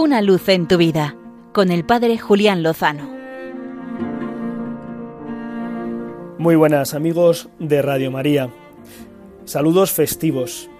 [0.00, 1.16] Una luz en tu vida
[1.52, 3.10] con el Padre Julián Lozano.
[6.38, 8.48] Muy buenas amigos de Radio María.
[9.44, 10.70] Saludos festivos.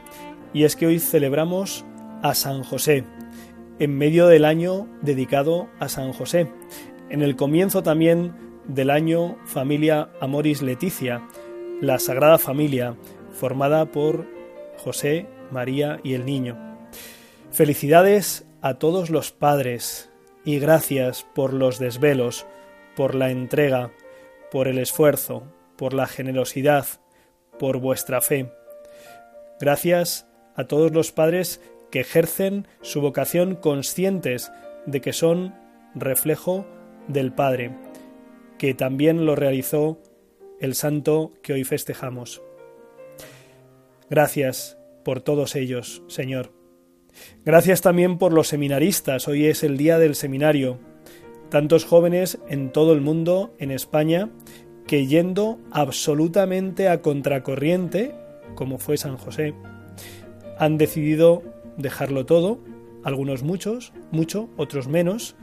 [0.53, 1.85] Y es que hoy celebramos
[2.23, 3.03] a San José,
[3.81, 6.53] en medio del año dedicado a San José,
[7.11, 8.37] en el comienzo también
[8.69, 11.27] del año Familia Amoris Leticia,
[11.81, 12.95] la Sagrada Familia,
[13.33, 14.29] formada por
[14.77, 16.57] José, María y el Niño.
[17.51, 20.11] Felicidades a todos los padres
[20.45, 22.47] y gracias por los desvelos,
[22.97, 23.93] por la entrega,
[24.51, 25.45] por el esfuerzo,
[25.77, 26.87] por la generosidad,
[27.59, 28.53] por vuestra fe.
[29.61, 30.27] Gracias
[30.57, 34.51] a todos los padres que ejercen su vocación conscientes
[34.87, 35.55] de que son
[35.95, 36.67] reflejo
[37.07, 37.77] del Padre,
[38.59, 40.01] que también lo realizó
[40.61, 42.43] el santo que hoy festejamos.
[44.11, 46.58] Gracias por todos ellos, Señor.
[47.45, 49.29] Gracias también por los seminaristas.
[49.29, 50.79] Hoy es el día del seminario.
[51.51, 54.31] Tantos jóvenes en todo el mundo, en España,
[54.87, 58.15] que yendo absolutamente a contracorriente,
[58.55, 59.55] como fue San José,
[60.59, 61.43] han decidido
[61.77, 62.59] dejarlo todo,
[63.05, 65.37] algunos muchos, mucho, otros menos,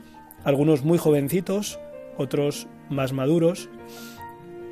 [0.44, 1.80] algunos muy jovencitos,
[2.18, 3.68] otros más maduros,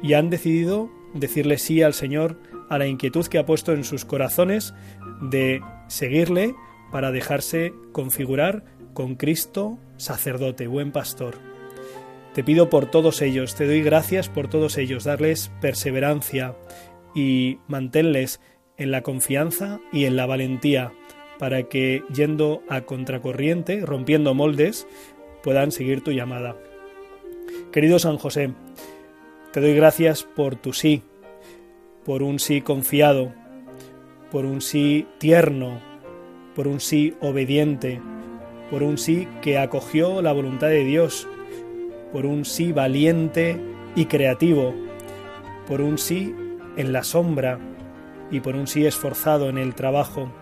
[0.03, 2.39] y han decidido decirle sí al Señor
[2.69, 4.75] a la inquietud que ha puesto en sus corazones
[5.23, 6.55] de seguirle
[6.95, 11.35] para dejarse configurar con Cristo, sacerdote, buen pastor.
[12.35, 16.55] Te pido por todos ellos, te doy gracias por todos ellos, darles perseverancia
[17.13, 18.41] y manténles
[18.77, 20.93] en la confianza y en la valentía
[21.37, 24.87] para que, yendo a contracorriente, rompiendo moldes,
[25.43, 26.57] puedan seguir tu llamada.
[27.73, 28.53] Querido San José,
[29.53, 31.03] te doy gracias por tu sí,
[32.05, 33.33] por un sí confiado,
[34.31, 35.94] por un sí tierno,
[36.55, 38.01] por un sí obediente,
[38.71, 41.29] por un sí que acogió la voluntad de Dios,
[42.13, 43.61] por un sí valiente
[43.97, 44.75] y creativo,
[45.67, 46.35] por un sí
[46.77, 47.59] en la sombra
[48.31, 50.33] y por un sí esforzado en el trabajo.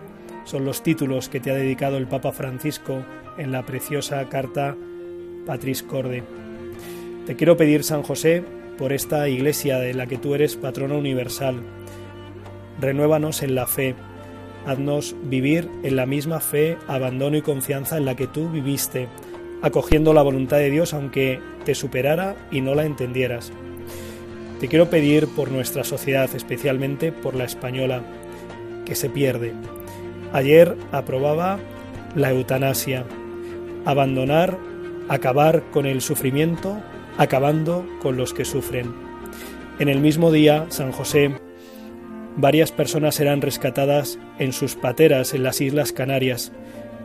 [0.45, 3.03] Son los títulos que te ha dedicado el Papa Francisco
[3.37, 4.75] en la preciosa carta
[5.45, 6.23] Patris Corde.
[7.25, 8.43] Te quiero pedir, San José,
[8.77, 11.61] por esta iglesia de la que tú eres patrono universal.
[12.79, 13.95] Renuévanos en la fe,
[14.65, 19.07] haznos vivir en la misma fe, abandono y confianza en la que tú viviste,
[19.61, 23.51] acogiendo la voluntad de Dios aunque te superara y no la entendieras.
[24.59, 28.01] Te quiero pedir por nuestra sociedad, especialmente por la española,
[28.85, 29.53] que se pierde.
[30.31, 31.59] Ayer aprobaba
[32.15, 33.05] la eutanasia,
[33.85, 34.57] abandonar,
[35.09, 36.81] acabar con el sufrimiento
[37.17, 38.93] acabando con los que sufren.
[39.79, 41.35] En el mismo día, San José,
[42.37, 46.51] varias personas eran rescatadas en sus pateras en las Islas Canarias.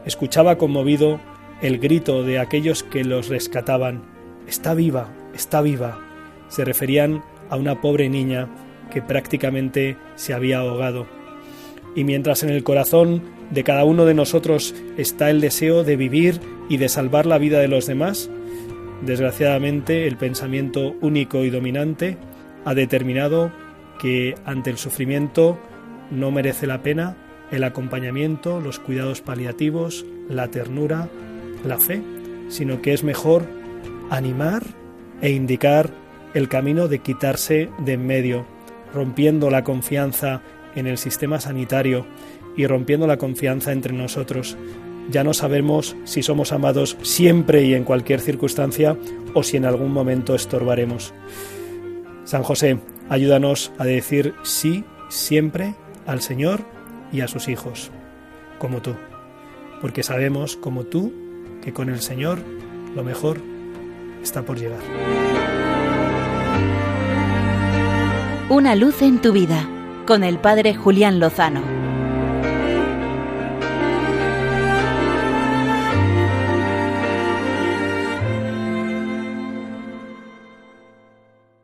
[0.05, 1.21] Escuchaba conmovido
[1.63, 4.03] el grito de aquellos que los rescataban.
[4.47, 5.99] Está viva, está viva.
[6.49, 8.49] Se referían a una pobre niña
[8.91, 11.07] que prácticamente se había ahogado.
[11.95, 16.41] Y mientras en el corazón de cada uno de nosotros está el deseo de vivir
[16.69, 18.31] y de salvar la vida de los demás,
[19.03, 22.17] Desgraciadamente, el pensamiento único y dominante
[22.65, 23.53] ha determinado
[23.99, 25.59] que ante el sufrimiento
[26.11, 27.17] no merece la pena
[27.51, 31.09] el acompañamiento, los cuidados paliativos, la ternura,
[31.65, 32.03] la fe,
[32.49, 33.47] sino que es mejor
[34.11, 34.63] animar
[35.21, 35.91] e indicar
[36.35, 38.47] el camino de quitarse de en medio,
[38.95, 40.43] rompiendo la confianza
[40.75, 42.07] en el sistema sanitario
[42.57, 44.57] y rompiendo la confianza entre nosotros,
[45.11, 48.97] ya no sabemos si somos amados siempre y en cualquier circunstancia
[49.33, 51.15] o si en algún momento estorbaremos.
[52.25, 55.75] San José, ayúdanos a decir sí siempre
[56.07, 56.61] al Señor
[57.13, 57.91] y a sus hijos,
[58.59, 58.95] como tú,
[59.81, 61.13] porque sabemos, como tú,
[61.63, 62.39] que con el Señor
[62.95, 63.41] lo mejor
[64.23, 64.81] está por llegar.
[68.49, 69.69] Una luz en tu vida,
[70.07, 71.78] con el Padre Julián Lozano.